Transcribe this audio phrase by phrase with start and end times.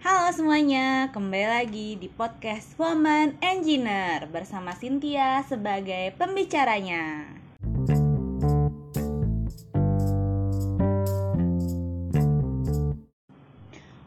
[0.00, 7.28] Halo semuanya, kembali lagi di podcast Woman Engineer bersama Cynthia sebagai pembicaranya.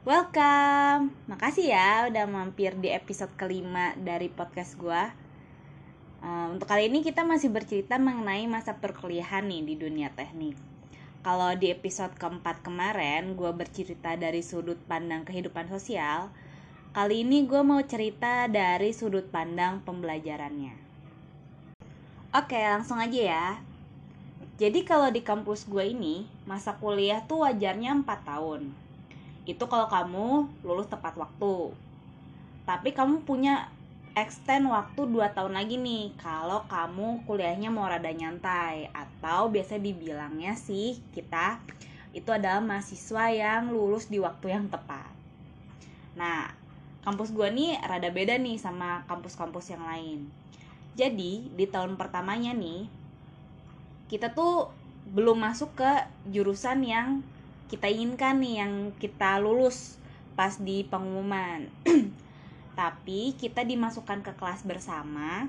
[0.02, 5.14] Welcome, makasih ya udah mampir di episode kelima dari podcast gua.
[6.26, 10.73] Uh, untuk kali ini kita masih bercerita mengenai masa perkuliahan nih di dunia teknik.
[11.24, 16.28] Kalau di episode keempat kemarin gue bercerita dari sudut pandang kehidupan sosial,
[16.92, 20.76] kali ini gue mau cerita dari sudut pandang pembelajarannya.
[22.36, 23.48] Oke, langsung aja ya.
[24.60, 28.84] Jadi kalau di kampus gue ini, masa kuliah tuh wajarnya 4 tahun
[29.44, 30.28] itu kalau kamu
[30.64, 31.76] lulus tepat waktu
[32.64, 33.68] tapi kamu punya
[34.14, 36.14] extend waktu 2 tahun lagi nih.
[36.22, 41.58] Kalau kamu kuliahnya mau rada nyantai atau biasa dibilangnya sih kita
[42.14, 45.10] itu adalah mahasiswa yang lulus di waktu yang tepat.
[46.14, 46.54] Nah
[47.02, 50.30] kampus gue nih rada beda nih sama kampus-kampus yang lain.
[50.94, 52.86] Jadi di tahun pertamanya nih
[54.14, 54.70] kita tuh
[55.10, 55.92] belum masuk ke
[56.30, 57.26] jurusan yang
[57.68, 59.98] kita inginkan nih yang kita lulus
[60.38, 61.66] pas di pengumuman
[62.74, 65.48] tapi kita dimasukkan ke kelas bersama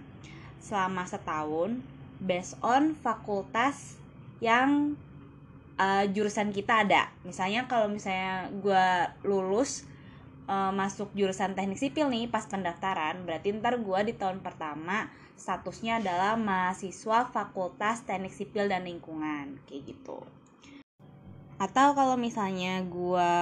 [0.61, 1.81] selama setahun
[2.21, 4.01] based on fakultas
[4.41, 4.97] yang
[5.77, 7.11] uh, jurusan kita ada.
[7.27, 8.87] Misalnya kalau misalnya gue
[9.29, 9.85] lulus
[10.49, 15.99] uh, masuk jurusan teknik sipil nih pas pendaftaran berarti ntar gue di tahun pertama statusnya
[15.99, 20.23] adalah mahasiswa fakultas teknik sipil dan lingkungan kayak gitu.
[21.59, 23.33] Atau kalau misalnya gue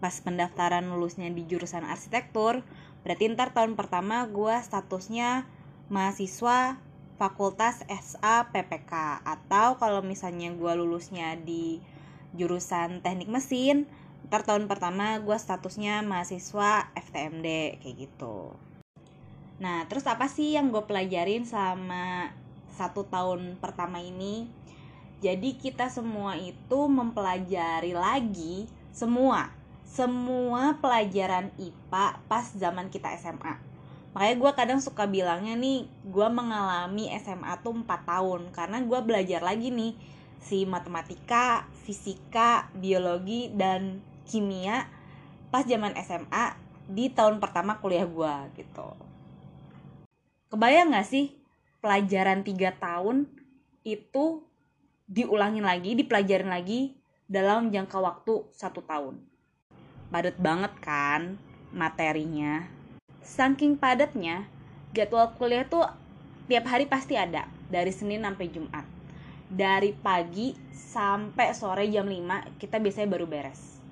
[0.00, 2.60] pas pendaftaran lulusnya di jurusan arsitektur
[3.04, 5.44] berarti ntar tahun pertama gue statusnya
[5.92, 6.80] mahasiswa
[7.20, 11.78] fakultas SA PPK atau kalau misalnya gue lulusnya di
[12.34, 13.86] jurusan teknik mesin
[14.26, 18.56] ntar tahun pertama gue statusnya mahasiswa FTMD kayak gitu.
[19.60, 22.32] Nah terus apa sih yang gue pelajarin selama
[22.74, 24.48] satu tahun pertama ini?
[25.20, 33.60] Jadi kita semua itu mempelajari lagi semua semua pelajaran IPA pas zaman kita SMA.
[34.14, 39.42] Makanya gue kadang suka bilangnya nih, gue mengalami SMA tuh 4 tahun karena gue belajar
[39.42, 39.92] lagi nih
[40.38, 44.86] si matematika, fisika, biologi dan kimia
[45.50, 48.88] pas zaman SMA di tahun pertama kuliah gue gitu.
[50.52, 51.34] Kebayang gak sih
[51.82, 53.26] pelajaran 3 tahun
[53.82, 54.46] itu
[55.10, 56.94] diulangin lagi, dipelajarin lagi
[57.26, 59.33] dalam jangka waktu satu tahun.
[60.14, 61.42] Padat banget kan
[61.74, 62.70] materinya.
[63.18, 64.46] Saking padatnya,
[64.94, 65.90] jadwal kuliah tuh
[66.46, 68.86] tiap hari pasti ada, dari Senin sampai Jumat.
[69.50, 73.82] Dari pagi sampai sore jam 5 kita biasanya baru beres.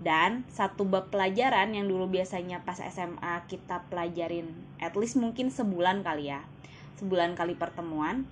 [0.00, 4.48] Dan satu bab pelajaran yang dulu biasanya pas SMA kita pelajarin
[4.80, 6.40] at least mungkin sebulan kali ya.
[6.96, 8.24] Sebulan kali pertemuan,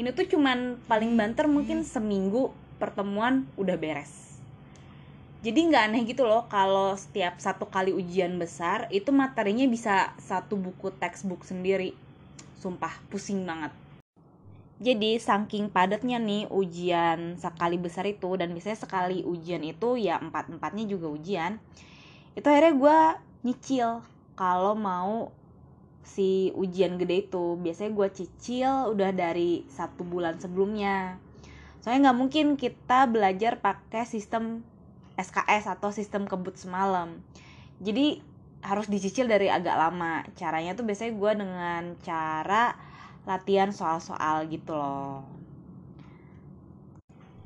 [0.00, 2.48] ini tuh cuman paling banter mungkin seminggu
[2.80, 4.31] pertemuan udah beres
[5.42, 10.54] jadi nggak aneh gitu loh kalau setiap satu kali ujian besar itu materinya bisa satu
[10.54, 11.98] buku textbook sendiri.
[12.62, 13.74] Sumpah pusing banget.
[14.78, 20.46] Jadi saking padatnya nih ujian sekali besar itu dan biasanya sekali ujian itu ya empat
[20.46, 21.58] empatnya juga ujian
[22.38, 22.98] itu akhirnya gue
[23.42, 24.02] nyicil
[24.38, 25.34] kalau mau
[26.06, 27.58] si ujian gede itu.
[27.58, 31.18] Biasanya gue cicil udah dari satu bulan sebelumnya.
[31.82, 34.62] Soalnya nggak mungkin kita belajar pakai sistem
[35.16, 37.20] SKS atau sistem kebut semalam.
[37.82, 38.22] Jadi
[38.62, 40.22] harus dicicil dari agak lama.
[40.38, 42.78] Caranya tuh biasanya gue dengan cara
[43.26, 45.26] latihan soal-soal gitu loh.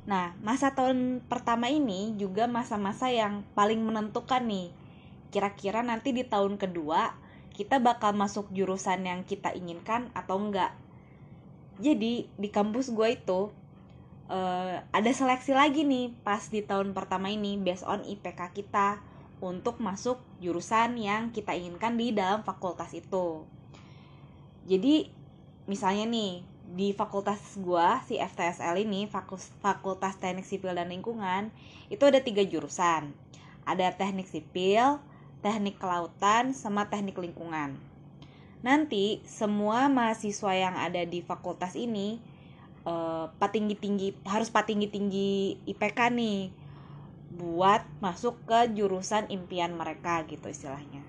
[0.07, 4.71] Nah masa tahun pertama ini juga masa-masa yang paling menentukan nih.
[5.33, 7.11] Kira-kira nanti di tahun kedua
[7.51, 10.71] kita bakal masuk jurusan yang kita inginkan atau enggak?
[11.77, 13.53] Jadi di kampus gue itu
[14.27, 19.01] uh, ada seleksi lagi nih pas di tahun pertama ini based on IPK kita
[19.43, 23.43] untuk masuk jurusan yang kita inginkan di dalam fakultas itu
[24.67, 25.07] jadi
[25.67, 29.07] misalnya nih di fakultas gue si FTSL ini
[29.63, 31.47] fakultas teknik sipil dan lingkungan
[31.87, 33.15] itu ada tiga jurusan
[33.63, 34.99] ada teknik sipil
[35.41, 37.77] teknik kelautan, sama teknik lingkungan.
[38.65, 42.17] Nanti semua mahasiswa yang ada di fakultas ini
[42.87, 46.39] uh, patinggi-tinggi harus patinggi-tinggi IPK nih
[47.35, 51.03] buat masuk ke jurusan impian mereka gitu istilahnya.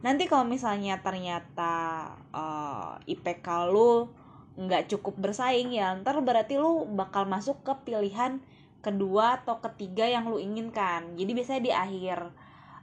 [0.00, 4.08] Nanti kalau misalnya ternyata uh, eh, IPK lu
[4.58, 8.42] nggak cukup bersaing ya ntar berarti lu bakal masuk ke pilihan
[8.82, 12.18] kedua atau ketiga yang lu inginkan jadi biasanya di akhir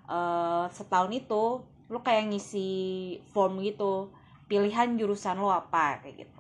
[0.08, 1.44] uh, setahun itu
[1.92, 2.72] lu kayak ngisi
[3.36, 4.08] form gitu
[4.48, 6.35] pilihan jurusan lo apa kayak gitu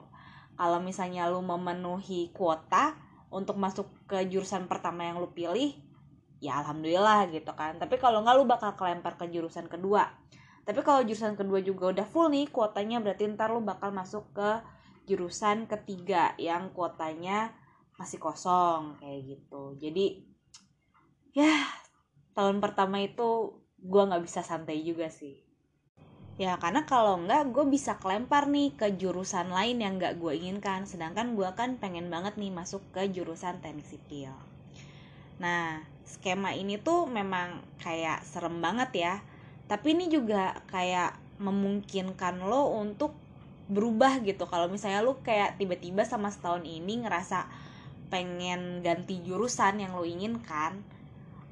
[0.55, 2.95] kalau misalnya lu memenuhi kuota
[3.31, 5.75] untuk masuk ke jurusan pertama yang lu pilih
[6.39, 7.79] ya alhamdulillah gitu kan.
[7.79, 10.07] Tapi kalau nggak lu bakal kelempar ke jurusan kedua.
[10.65, 14.49] Tapi kalau jurusan kedua juga udah full nih kuotanya berarti ntar lu bakal masuk ke
[15.05, 17.53] jurusan ketiga yang kuotanya
[18.01, 19.77] masih kosong kayak gitu.
[19.77, 20.25] Jadi
[21.37, 21.51] ya
[22.33, 25.44] tahun pertama itu gue nggak bisa santai juga sih
[26.35, 30.83] ya karena kalau nggak gue bisa kelempar nih ke jurusan lain yang nggak gue inginkan.
[30.83, 34.35] Sedangkan gue kan pengen banget nih masuk ke jurusan teknik sipil.
[35.39, 39.13] Nah skema ini tuh memang kayak serem banget ya.
[39.65, 43.15] Tapi ini juga kayak memungkinkan lo untuk
[43.71, 44.45] berubah gitu.
[44.45, 47.47] Kalau misalnya lo kayak tiba-tiba sama setahun ini ngerasa
[48.13, 50.83] pengen ganti jurusan yang lo inginkan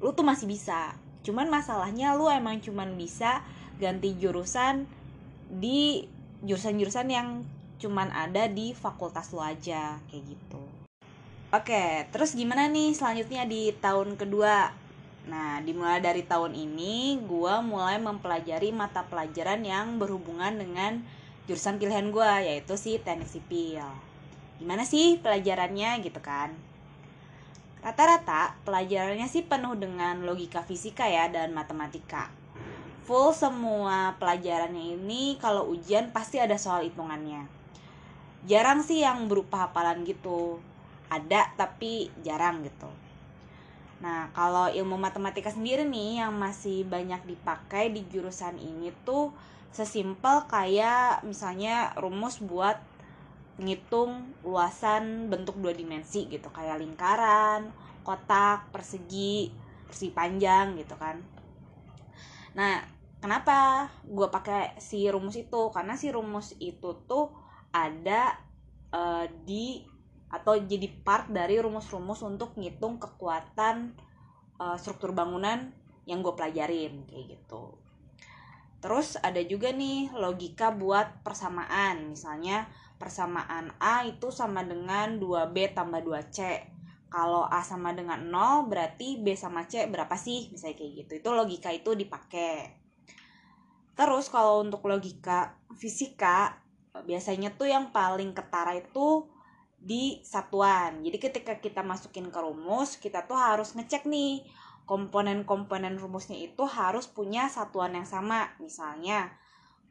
[0.04, 0.92] lo tuh masih bisa.
[1.24, 3.40] Cuman masalahnya lo emang cuman bisa
[3.80, 4.86] ganti jurusan
[5.48, 6.06] di
[6.44, 7.28] jurusan-jurusan yang
[7.78, 10.62] cuman ada di fakultas lo aja kayak gitu
[11.50, 11.84] oke
[12.14, 14.84] terus gimana nih selanjutnya di tahun kedua
[15.24, 21.00] Nah, dimulai dari tahun ini, gue mulai mempelajari mata pelajaran yang berhubungan dengan
[21.48, 23.88] jurusan pilihan gue, yaitu si teknik sipil.
[24.60, 26.52] Gimana sih pelajarannya gitu kan?
[27.80, 32.28] Rata-rata pelajarannya sih penuh dengan logika fisika ya dan matematika.
[33.04, 37.44] Full semua pelajarannya ini kalau ujian pasti ada soal hitungannya.
[38.48, 40.60] Jarang sih yang berupa hafalan gitu.
[41.12, 42.88] Ada tapi jarang gitu
[44.04, 49.32] Nah, kalau ilmu matematika sendiri nih yang masih banyak dipakai di jurusan ini tuh
[49.72, 52.76] sesimpel kayak misalnya rumus buat
[53.56, 57.72] ngitung luasan bentuk dua dimensi gitu kayak lingkaran,
[58.04, 59.48] kotak, persegi,
[59.88, 61.16] persegi panjang gitu kan.
[62.52, 62.84] Nah,
[63.24, 65.72] kenapa gue pakai si rumus itu?
[65.72, 67.32] Karena si rumus itu tuh
[67.72, 68.36] ada
[68.92, 69.80] uh, di
[70.28, 73.96] atau jadi part dari rumus-rumus untuk ngitung kekuatan
[74.60, 75.72] uh, struktur bangunan
[76.04, 77.80] yang gue pelajarin kayak gitu.
[78.84, 82.12] Terus ada juga nih logika buat persamaan.
[82.12, 82.68] Misalnya
[83.00, 86.60] persamaan A itu sama dengan 2B tambah 2C.
[87.08, 90.52] Kalau A sama dengan 0 berarti B sama C berapa sih?
[90.52, 91.12] Misalnya kayak gitu.
[91.24, 92.83] Itu logika itu dipakai.
[93.94, 96.58] Terus kalau untuk logika fisika
[97.06, 99.26] biasanya tuh yang paling ketara itu
[99.84, 101.02] di satuan.
[101.02, 104.46] Jadi ketika kita masukin ke rumus, kita tuh harus ngecek nih
[104.84, 108.52] komponen-komponen rumusnya itu harus punya satuan yang sama.
[108.60, 109.32] Misalnya,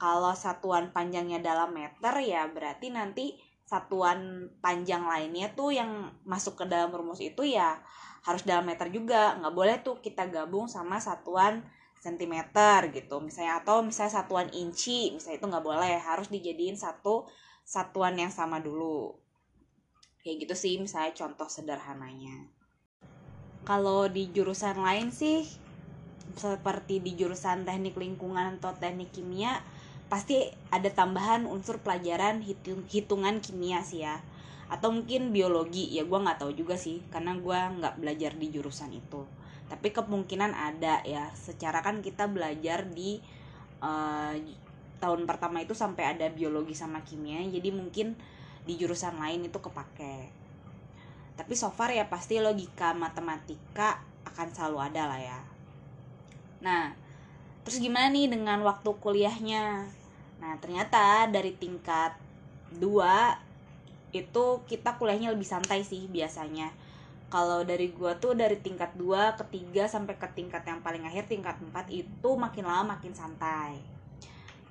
[0.02, 6.66] kalau satuan panjangnya dalam meter ya berarti nanti satuan panjang lainnya tuh yang masuk ke
[6.68, 7.80] dalam rumus itu ya
[8.26, 9.38] harus dalam meter juga.
[9.38, 11.62] Nggak boleh tuh kita gabung sama satuan
[12.04, 13.24] sentimeter gitu.
[13.24, 17.24] Misalnya atau misalnya satuan inci, misalnya itu nggak boleh, harus dijadiin satu
[17.64, 19.16] satuan yang sama dulu.
[20.20, 22.52] Kayak gitu sih misalnya contoh sederhananya.
[23.64, 25.48] Kalau di jurusan lain sih
[26.36, 29.64] seperti di jurusan teknik lingkungan atau teknik kimia
[30.12, 30.44] pasti
[30.76, 34.20] ada tambahan unsur pelajaran hitung hitungan kimia sih ya.
[34.68, 38.92] Atau mungkin biologi ya gue nggak tahu juga sih karena gue nggak belajar di jurusan
[38.92, 39.24] itu
[39.74, 41.34] tapi kemungkinan ada ya.
[41.34, 43.18] Secara kan kita belajar di
[43.82, 44.38] uh,
[45.02, 48.14] tahun pertama itu sampai ada biologi sama kimia jadi mungkin
[48.64, 50.30] di jurusan lain itu kepake.
[51.34, 55.40] Tapi so far ya pasti logika matematika akan selalu ada lah ya.
[56.62, 56.94] Nah
[57.66, 59.90] terus gimana nih dengan waktu kuliahnya?
[60.38, 62.14] Nah ternyata dari tingkat
[62.78, 66.70] 2 itu kita kuliahnya lebih santai sih biasanya
[67.34, 71.26] kalau dari gua tuh dari tingkat 2 ke 3 sampai ke tingkat yang paling akhir
[71.26, 73.82] tingkat 4 itu makin lama makin santai.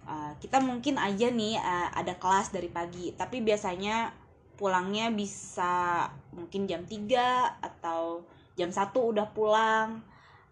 [0.06, 4.14] Uh, kita mungkin aja nih uh, ada kelas dari pagi tapi biasanya
[4.54, 8.22] pulangnya bisa mungkin jam 3 atau
[8.54, 9.98] jam 1 udah pulang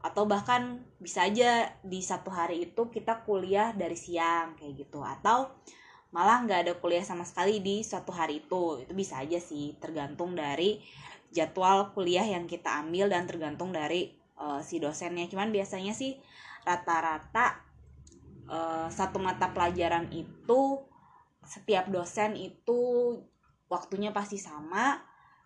[0.03, 4.99] atau bahkan bisa aja di satu hari itu kita kuliah dari siang kayak gitu.
[4.99, 5.55] Atau
[6.11, 8.83] malah nggak ada kuliah sama sekali di suatu hari itu.
[8.83, 10.83] Itu bisa aja sih tergantung dari
[11.31, 15.31] jadwal kuliah yang kita ambil dan tergantung dari uh, si dosennya.
[15.31, 16.19] Cuman biasanya sih
[16.67, 17.63] rata-rata
[18.51, 20.83] uh, satu mata pelajaran itu
[21.47, 22.81] setiap dosen itu
[23.71, 25.01] waktunya pasti sama.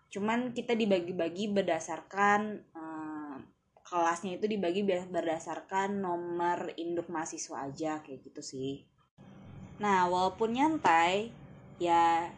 [0.09, 2.41] Cuman kita dibagi-bagi berdasarkan
[2.73, 3.37] uh,
[3.85, 8.73] kelasnya itu dibagi berdasarkan nomor induk mahasiswa aja kayak gitu sih.
[9.77, 11.29] Nah walaupun nyantai
[11.77, 12.31] ya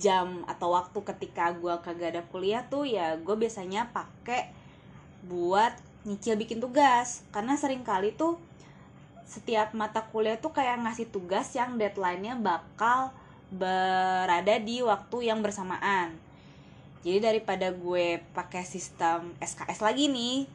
[0.00, 4.48] jam atau waktu ketika gue kagak ada kuliah tuh ya gue biasanya pakai
[5.26, 5.72] buat
[6.06, 7.22] nyicil bikin tugas.
[7.30, 8.38] Karena sering kali tuh
[9.26, 13.14] setiap mata kuliah tuh kayak ngasih tugas yang deadline-nya bakal
[13.52, 16.16] berada di waktu yang bersamaan.
[17.02, 20.46] Jadi daripada gue pakai sistem SKS lagi nih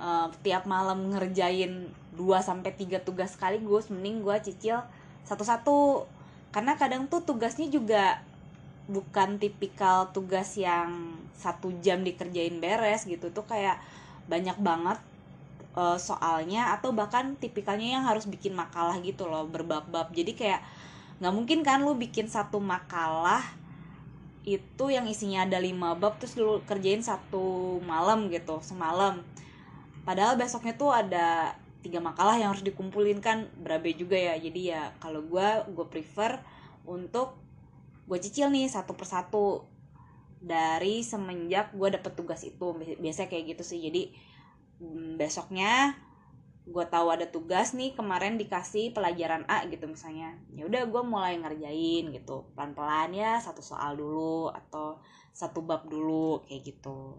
[0.00, 4.80] uh, tiap malam ngerjain 2 sampai 3 tugas sekaligus mending gue cicil
[5.28, 6.08] satu-satu.
[6.50, 8.18] Karena kadang tuh tugasnya juga
[8.90, 13.30] bukan tipikal tugas yang satu jam dikerjain beres gitu.
[13.30, 13.78] Tuh kayak
[14.26, 14.98] banyak banget
[15.78, 20.10] uh, soalnya atau bahkan tipikalnya yang harus bikin makalah gitu loh berbab-bab.
[20.10, 20.60] Jadi kayak
[21.22, 23.44] nggak mungkin kan lu bikin satu makalah
[24.40, 29.20] itu yang isinya ada lima bab terus lu kerjain satu malam gitu semalam.
[30.02, 31.54] Padahal besoknya tuh ada
[31.84, 34.34] tiga makalah yang harus dikumpulin kan berabe juga ya.
[34.40, 36.40] Jadi ya kalau gue gue prefer
[36.88, 37.36] untuk
[38.10, 39.62] gue cicil nih satu persatu.
[40.40, 43.78] Dari semenjak gue dapet tugas itu biasa kayak gitu sih.
[43.86, 44.10] Jadi
[44.82, 45.94] mm, besoknya
[46.66, 50.34] gue tahu ada tugas nih kemarin dikasih pelajaran A gitu misalnya.
[50.50, 52.50] Ya udah gue mulai ngerjain gitu.
[52.58, 54.98] Pelan pelan ya satu soal dulu atau
[55.30, 57.14] satu bab dulu kayak gitu.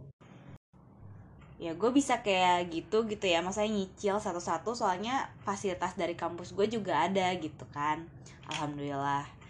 [1.62, 3.40] Ya gue bisa kayak gitu gitu ya.
[3.46, 8.02] Maksudnya nyicil satu-satu soalnya fasilitas dari kampus gue juga ada gitu kan.
[8.50, 9.41] Alhamdulillah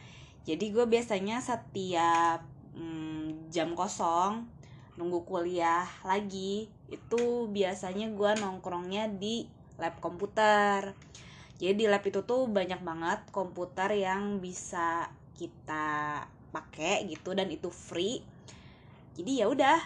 [0.41, 2.41] jadi gue biasanya setiap
[2.73, 4.49] hmm, jam kosong
[4.97, 9.47] nunggu kuliah lagi itu biasanya gue nongkrongnya di
[9.79, 10.93] lab komputer.
[11.61, 17.69] Jadi di lab itu tuh banyak banget komputer yang bisa kita pakai gitu dan itu
[17.69, 18.21] free.
[19.13, 19.79] Jadi ya udah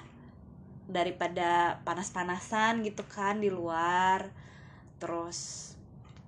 [0.86, 4.30] daripada panas-panasan gitu kan di luar
[5.02, 5.74] terus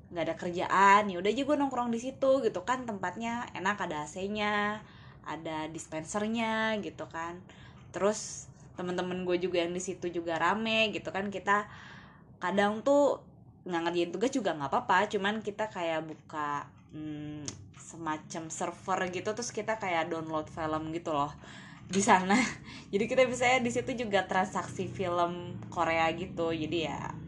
[0.07, 4.07] nggak ada kerjaan ya udah aja gue nongkrong di situ gitu kan tempatnya enak ada
[4.07, 4.79] AC-nya
[5.27, 7.43] ada dispensernya gitu kan.
[7.91, 8.47] Terus
[8.79, 11.67] temen-temen gue juga yang di situ juga rame gitu kan kita
[12.39, 13.19] kadang tuh
[13.67, 17.43] nggak ngerjain tugas juga nggak apa-apa cuman kita kayak buka hmm,
[17.75, 21.35] semacam server gitu terus kita kayak download film gitu loh
[21.87, 22.39] di sana.
[22.93, 27.26] Jadi kita bisa di situ juga transaksi film Korea gitu jadi ya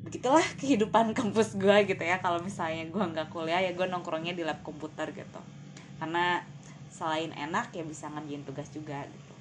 [0.00, 2.18] begitulah kehidupan kampus gue gitu ya.
[2.18, 5.40] Kalau misalnya gue nggak kuliah ya gue nongkrongnya di lab komputer gitu.
[6.00, 6.40] Karena
[6.90, 9.34] selain enak ya bisa ngerjain tugas juga gitu.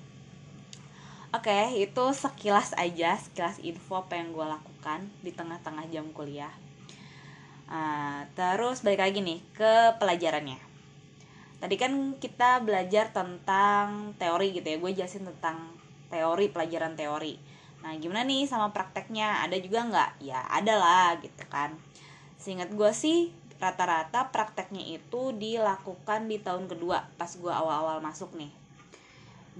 [1.30, 6.52] Oke itu sekilas aja sekilas info apa yang gue lakukan di tengah-tengah jam kuliah.
[7.70, 10.58] Uh, terus balik lagi nih ke pelajarannya.
[11.60, 14.78] Tadi kan kita belajar tentang teori gitu ya.
[14.82, 15.70] Gue jelasin tentang
[16.10, 17.38] teori pelajaran teori
[17.80, 19.44] Nah gimana nih sama prakteknya?
[19.48, 20.12] Ada juga nggak?
[20.24, 21.76] Ya ada lah gitu kan.
[22.40, 28.52] Seingat gue sih rata-rata prakteknya itu dilakukan di tahun kedua pas gue awal-awal masuk nih.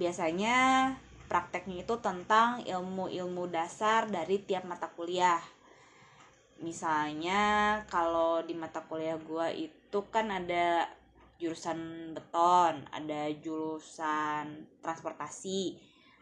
[0.00, 0.56] Biasanya
[1.28, 5.40] prakteknya itu tentang ilmu-ilmu dasar dari tiap mata kuliah.
[6.64, 10.88] Misalnya kalau di mata kuliah gue itu kan ada
[11.40, 15.72] jurusan beton, ada jurusan transportasi,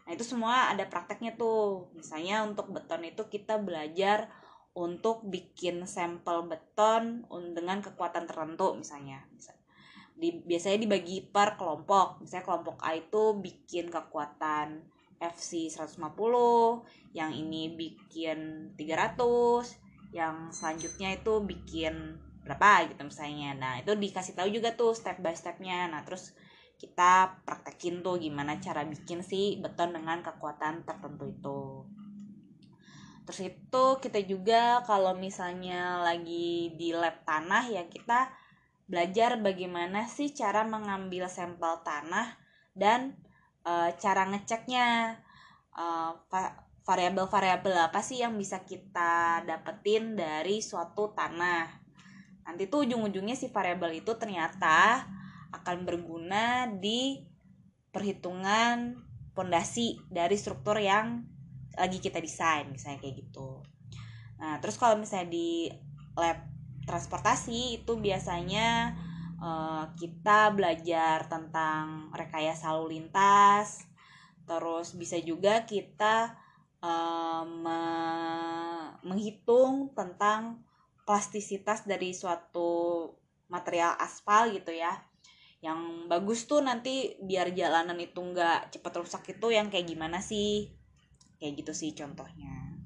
[0.08, 1.92] Nah itu semua ada prakteknya tuh.
[1.92, 4.32] Misalnya untuk beton itu kita belajar
[4.72, 9.20] untuk bikin sampel beton dengan kekuatan tertentu misalnya.
[10.16, 12.24] Di, biasanya dibagi per kelompok.
[12.24, 14.80] Misalnya kelompok A itu bikin kekuatan
[15.20, 16.00] FC 150,
[17.12, 19.76] yang ini bikin 300,
[20.16, 22.16] yang selanjutnya itu bikin
[22.48, 23.52] berapa gitu misalnya.
[23.58, 25.84] Nah, itu dikasih tahu juga tuh step by stepnya.
[25.90, 26.32] Nah, terus
[26.78, 31.60] kita praktekin tuh gimana cara bikin si beton dengan kekuatan tertentu itu.
[33.26, 38.30] Terus itu kita juga kalau misalnya lagi di lab tanah ya kita
[38.88, 42.38] belajar bagaimana sih cara mengambil sampel tanah
[42.72, 43.18] dan
[43.66, 45.18] e, cara ngeceknya.
[45.74, 45.84] E,
[46.88, 51.68] variabel-variabel apa sih yang bisa kita dapetin dari suatu tanah?
[52.48, 55.04] Nanti tuh ujung-ujungnya si variabel itu ternyata
[55.52, 57.24] akan berguna di
[57.88, 59.00] perhitungan
[59.32, 61.24] pondasi dari struktur yang
[61.78, 63.62] lagi kita desain misalnya kayak gitu.
[64.42, 65.70] Nah, terus kalau misalnya di
[66.18, 66.42] lab
[66.88, 68.96] transportasi itu biasanya
[69.38, 73.86] uh, kita belajar tentang rekayasa lalu lintas,
[74.48, 76.34] terus bisa juga kita
[76.82, 77.82] uh, me
[79.06, 80.58] menghitung tentang
[81.06, 83.14] plastisitas dari suatu
[83.46, 85.07] material aspal gitu ya
[85.58, 90.70] yang bagus tuh nanti biar jalanan itu nggak cepet rusak itu yang kayak gimana sih?
[91.42, 92.78] Kayak gitu sih contohnya.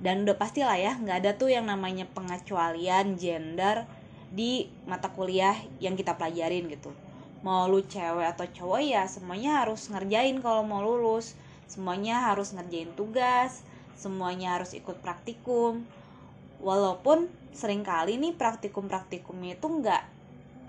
[0.00, 3.84] Dan udah pasti lah ya nggak ada tuh yang namanya pengecualian gender
[4.32, 6.92] di mata kuliah yang kita pelajarin gitu.
[7.40, 11.36] Mau lu cewek atau cowok ya semuanya harus ngerjain kalau mau lulus.
[11.70, 13.64] Semuanya harus ngerjain tugas
[14.00, 15.84] semuanya harus ikut praktikum.
[16.64, 20.02] Walaupun sering kali nih praktikum-praktikumnya itu nggak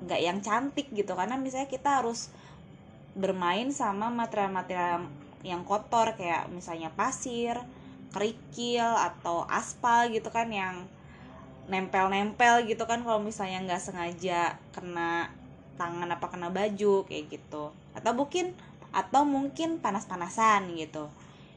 [0.02, 1.14] nggak yang cantik gitu.
[1.14, 2.34] Karena misalnya kita harus
[3.14, 5.08] bermain sama material-material
[5.42, 7.58] yang kotor kayak misalnya pasir,
[8.14, 10.86] kerikil atau aspal gitu kan yang
[11.70, 15.32] nempel-nempel gitu kan kalau misalnya nggak sengaja kena
[15.80, 17.74] tangan apa kena baju kayak gitu.
[17.98, 18.54] Atau mungkin
[18.92, 21.08] atau mungkin panas-panasan gitu.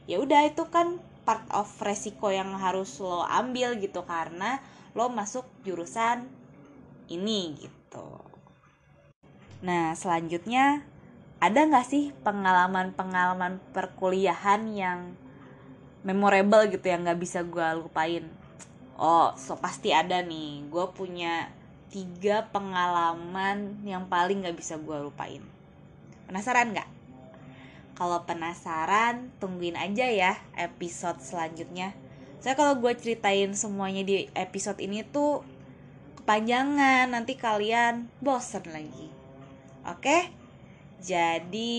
[0.07, 4.61] Ya udah itu kan part of resiko yang harus lo ambil gitu karena
[4.93, 6.29] lo masuk jurusan
[7.09, 8.34] ini gitu
[9.63, 10.83] nah selanjutnya
[11.45, 14.99] ada nggak sih pengalaman-pengalaman perkuliahan yang
[16.01, 18.25] memorable gitu yang nggak bisa gue lupain?
[18.95, 20.65] Oh so pasti ada nih.
[20.71, 21.51] Gue punya
[21.93, 25.43] tiga pengalaman yang paling nggak bisa gue lupain.
[26.25, 26.89] Penasaran nggak?
[27.95, 31.93] Kalau penasaran tungguin aja ya episode selanjutnya.
[32.39, 35.45] Saya kalau gue ceritain semuanya di episode ini tuh
[36.21, 39.14] kepanjangan nanti kalian bosen lagi
[39.87, 40.17] oke
[41.01, 41.73] jadi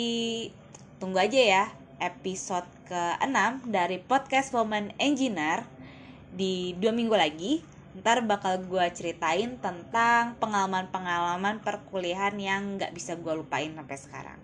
[1.03, 1.65] tunggu aja ya
[1.99, 5.65] episode ke-6 dari podcast Woman Engineer
[6.31, 7.65] di dua minggu lagi
[7.97, 14.41] ntar bakal gue ceritain tentang pengalaman-pengalaman perkuliahan yang gak bisa gue lupain sampai sekarang.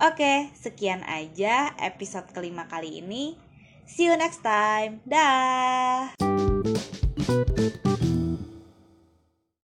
[0.00, 3.36] Oke, sekian aja episode kelima kali ini.
[3.84, 5.04] See you next time.
[5.04, 6.16] Dah.